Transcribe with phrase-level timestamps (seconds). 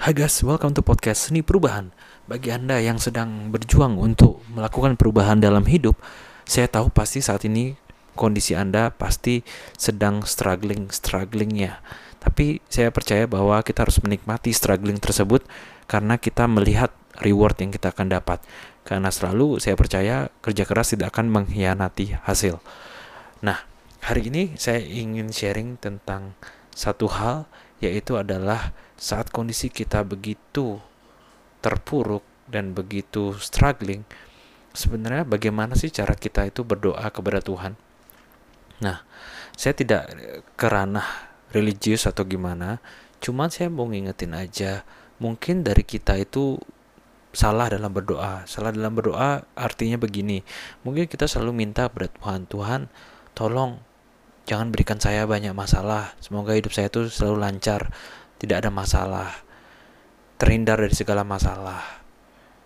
[0.00, 1.92] Hai guys, welcome to podcast Seni Perubahan.
[2.24, 5.92] Bagi Anda yang sedang berjuang untuk melakukan perubahan dalam hidup,
[6.48, 7.76] saya tahu pasti saat ini
[8.16, 9.44] kondisi Anda pasti
[9.76, 11.84] sedang struggling, strugglingnya.
[12.16, 15.44] Tapi saya percaya bahwa kita harus menikmati struggling tersebut
[15.84, 18.40] karena kita melihat reward yang kita akan dapat.
[18.88, 22.56] Karena selalu saya percaya kerja keras tidak akan mengkhianati hasil.
[23.44, 23.68] Nah,
[24.00, 26.32] hari ini saya ingin sharing tentang
[26.72, 27.44] satu hal
[27.80, 30.78] yaitu adalah saat kondisi kita begitu
[31.64, 34.04] terpuruk dan begitu struggling,
[34.76, 37.76] sebenarnya bagaimana sih cara kita itu berdoa kepada Tuhan?
[38.80, 39.04] Nah,
[39.56, 40.08] saya tidak
[40.56, 41.04] kerana
[41.52, 42.80] religius atau gimana,
[43.20, 44.84] cuman saya mau ngingetin aja,
[45.20, 46.56] mungkin dari kita itu
[47.30, 48.48] salah dalam berdoa.
[48.48, 50.42] Salah dalam berdoa artinya begini,
[50.82, 52.80] mungkin kita selalu minta kepada Tuhan, Tuhan,
[53.36, 53.89] tolong
[54.44, 56.16] jangan berikan saya banyak masalah.
[56.22, 57.92] Semoga hidup saya itu selalu lancar
[58.40, 59.30] tidak ada masalah,
[60.40, 61.84] terhindar dari segala masalah.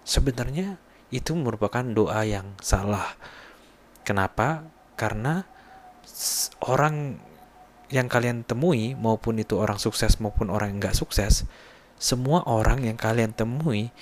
[0.06, 0.78] Sebenarnya
[1.10, 3.18] itu merupakan doa yang salah.
[4.06, 4.62] Kenapa?
[4.94, 5.42] Karena
[6.62, 7.18] orang
[7.90, 11.46] yang kalian temui, maupun itu orang sukses maupun orang yang nggak sukses,
[12.00, 13.94] semua orang yang kalian temui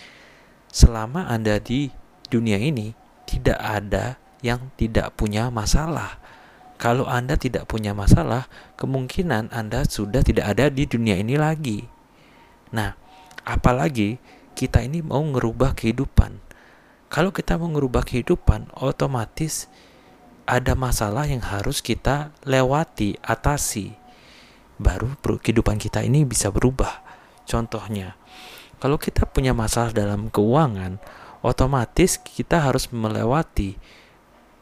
[0.73, 1.93] selama Anda di
[2.33, 2.97] dunia ini
[3.29, 6.22] tidak ada yang tidak punya masalah.
[6.83, 11.87] Kalau Anda tidak punya masalah, kemungkinan Anda sudah tidak ada di dunia ini lagi.
[12.75, 12.99] Nah,
[13.47, 14.19] apalagi
[14.59, 16.43] kita ini mau ngerubah kehidupan.
[17.07, 19.71] Kalau kita mau ngerubah kehidupan, otomatis
[20.43, 23.95] ada masalah yang harus kita lewati, atasi.
[24.75, 26.99] Baru kehidupan kita ini bisa berubah.
[27.47, 28.19] Contohnya,
[28.83, 30.99] kalau kita punya masalah dalam keuangan,
[31.47, 33.79] otomatis kita harus melewati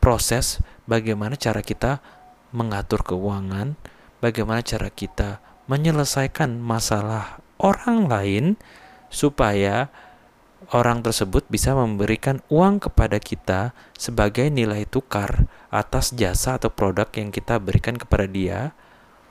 [0.05, 0.60] proses
[0.91, 2.02] bagaimana cara kita
[2.50, 3.78] mengatur keuangan,
[4.19, 5.39] bagaimana cara kita
[5.70, 8.45] menyelesaikan masalah orang lain
[9.06, 9.86] supaya
[10.74, 17.30] orang tersebut bisa memberikan uang kepada kita sebagai nilai tukar atas jasa atau produk yang
[17.30, 18.74] kita berikan kepada dia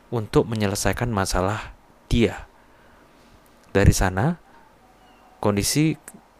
[0.09, 1.75] untuk menyelesaikan masalah
[2.07, 2.47] dia.
[3.69, 4.39] Dari sana,
[5.43, 5.93] kondisi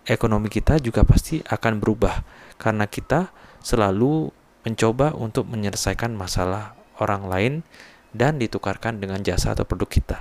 [0.08, 2.26] ekonomi kita juga pasti akan berubah
[2.58, 3.30] karena kita
[3.62, 4.34] selalu
[4.68, 7.54] mencoba untuk menyelesaikan masalah orang lain
[8.12, 10.18] dan ditukarkan dengan jasa atau produk kita.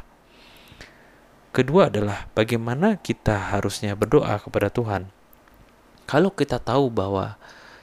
[1.50, 5.10] Kedua adalah bagaimana kita harusnya berdoa kepada Tuhan.
[6.06, 7.34] Kalau kita tahu bahwa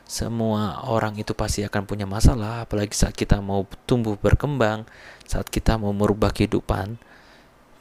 [0.06, 4.86] semua orang itu pasti akan punya masalah, apalagi saat kita mau tumbuh berkembang,
[5.26, 7.02] saat kita mau merubah kehidupan,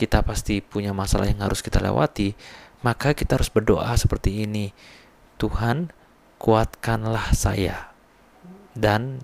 [0.01, 2.33] kita pasti punya masalah yang harus kita lewati,
[2.81, 4.73] maka kita harus berdoa seperti ini.
[5.37, 5.93] Tuhan,
[6.41, 7.94] kuatkanlah saya
[8.75, 9.23] dan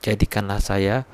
[0.00, 1.04] jadikanlah saya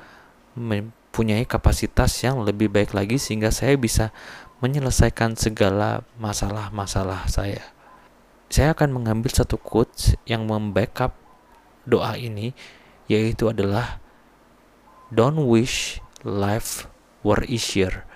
[0.55, 4.15] mempunyai kapasitas yang lebih baik lagi sehingga saya bisa
[4.63, 7.61] menyelesaikan segala masalah-masalah saya.
[8.47, 11.11] Saya akan mengambil satu quotes yang membackup
[11.83, 12.55] doa ini
[13.05, 13.99] yaitu adalah
[15.13, 16.89] Don't wish life
[17.21, 18.07] were easier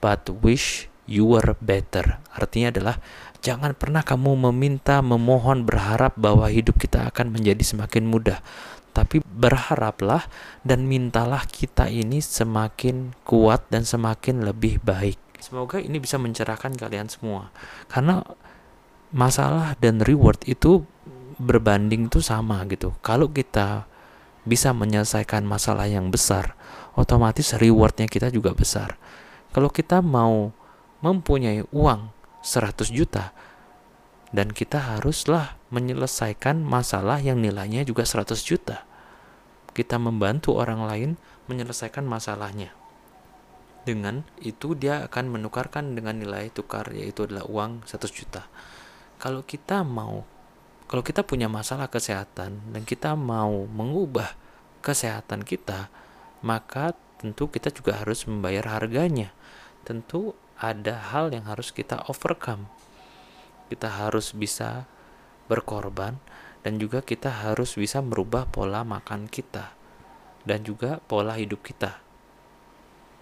[0.00, 2.22] but wish you were better.
[2.32, 2.96] Artinya adalah
[3.42, 8.40] jangan pernah kamu meminta, memohon, berharap bahwa hidup kita akan menjadi semakin mudah,
[8.92, 10.28] tapi berharaplah
[10.62, 15.16] dan mintalah kita ini semakin kuat dan semakin lebih baik.
[15.42, 17.50] Semoga ini bisa mencerahkan kalian semua.
[17.90, 18.22] Karena
[19.10, 20.86] masalah dan reward itu
[21.40, 22.94] berbanding tuh sama gitu.
[23.02, 23.90] Kalau kita
[24.46, 26.54] bisa menyelesaikan masalah yang besar,
[26.94, 28.94] otomatis rewardnya kita juga besar.
[29.50, 30.54] Kalau kita mau
[31.02, 32.00] mempunyai uang
[32.42, 33.34] 100 juta,
[34.32, 38.88] dan kita haruslah menyelesaikan masalah yang nilainya juga 100 juta.
[39.76, 41.10] Kita membantu orang lain
[41.52, 42.72] menyelesaikan masalahnya.
[43.84, 48.48] Dengan itu dia akan menukarkan dengan nilai tukar yaitu adalah uang 100 juta.
[49.20, 50.24] Kalau kita mau
[50.88, 54.36] kalau kita punya masalah kesehatan dan kita mau mengubah
[54.84, 55.88] kesehatan kita,
[56.44, 59.32] maka tentu kita juga harus membayar harganya.
[59.88, 62.68] Tentu ada hal yang harus kita overcome
[63.72, 64.84] kita harus bisa
[65.48, 66.20] berkorban
[66.60, 69.72] dan juga kita harus bisa merubah pola makan kita
[70.44, 71.98] dan juga pola hidup kita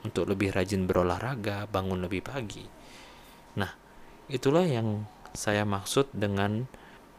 [0.02, 2.64] untuk lebih rajin berolahraga, bangun lebih pagi.
[3.60, 3.70] Nah,
[4.32, 5.04] itulah yang
[5.36, 6.66] saya maksud dengan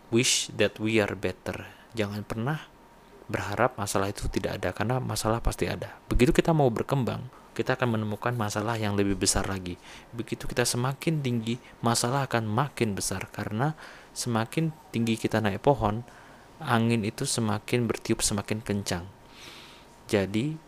[0.10, 1.70] wish that we are better.
[1.94, 2.60] Jangan pernah
[3.32, 5.96] berharap masalah itu tidak ada karena masalah pasti ada.
[6.12, 7.24] Begitu kita mau berkembang,
[7.56, 9.80] kita akan menemukan masalah yang lebih besar lagi.
[10.12, 13.74] Begitu kita semakin tinggi, masalah akan makin besar karena
[14.12, 16.04] semakin tinggi kita naik pohon,
[16.60, 19.08] angin itu semakin bertiup semakin kencang.
[20.12, 20.60] Jadi,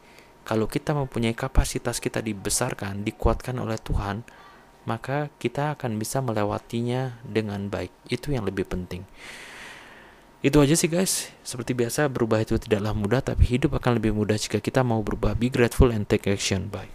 [0.43, 4.23] kalau kita mempunyai kapasitas kita dibesarkan, dikuatkan oleh Tuhan,
[4.83, 7.91] maka kita akan bisa melewatinya dengan baik.
[8.11, 9.07] Itu yang lebih penting.
[10.43, 11.31] Itu aja sih guys.
[11.39, 15.39] Seperti biasa berubah itu tidaklah mudah tapi hidup akan lebih mudah jika kita mau berubah.
[15.39, 16.67] Be grateful and take action.
[16.67, 16.91] Bye.